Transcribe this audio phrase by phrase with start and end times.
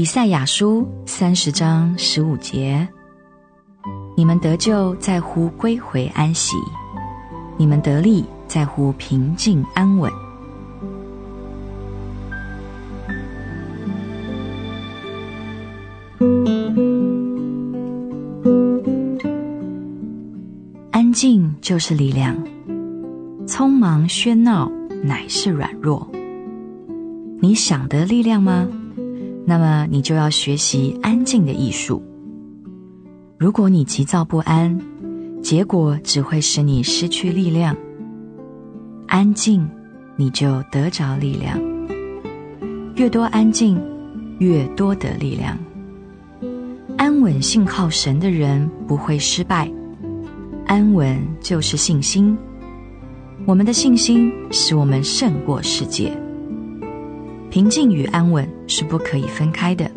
[0.00, 2.88] 以赛亚书三十章十五节：
[4.16, 6.56] 你们得救在乎归回安息，
[7.58, 10.10] 你们得力在乎平静安稳。
[20.92, 22.34] 安静就是力量，
[23.46, 24.72] 匆忙喧闹
[25.04, 26.10] 乃是软弱。
[27.42, 28.66] 你想得力量吗？
[29.46, 32.02] 那么你就要学习安静的艺术。
[33.38, 34.78] 如果你急躁不安，
[35.42, 37.76] 结果只会使你失去力量。
[39.06, 39.68] 安静，
[40.16, 41.58] 你就得着力量。
[42.94, 43.80] 越多安静，
[44.38, 45.58] 越多得力量。
[46.98, 49.70] 安稳信靠神的人不会失败。
[50.66, 52.36] 安稳就是信心。
[53.46, 56.16] 我们的信心使我们胜过世界。
[57.50, 59.90] 平静与安稳是不可以分开的，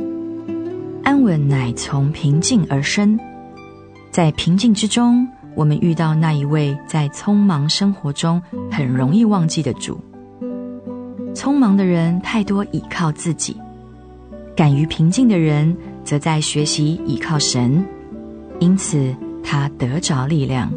[1.04, 3.18] 安稳乃从平静而生，
[4.10, 10.00] 在平静之中，我们遇到那一位在匆忙生活中很容易忘记的主。
[11.36, 13.56] 匆忙的人太多倚靠自己，
[14.56, 17.86] 敢于平静的人则在学习倚靠神，
[18.58, 20.72] 因此他得着力量。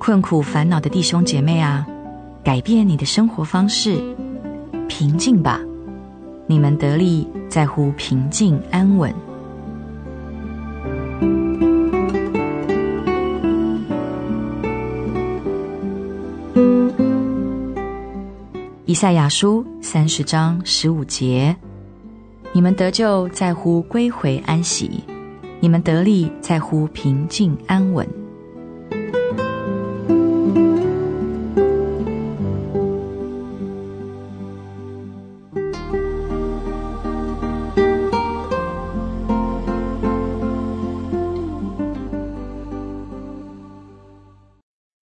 [0.00, 1.86] 困苦烦恼的弟兄姐妹啊，
[2.42, 3.96] 改变你的生活方式。
[4.90, 5.60] 平静吧，
[6.48, 9.14] 你们得力在乎平静安稳。
[18.84, 21.54] 以赛亚书三十章十五节：
[22.52, 25.04] 你们得救在乎归回安息，
[25.60, 28.19] 你们得力在乎平静安稳。